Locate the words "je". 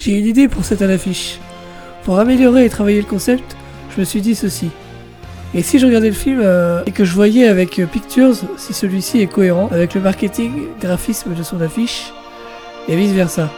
3.90-3.98, 5.80-5.86, 7.04-7.12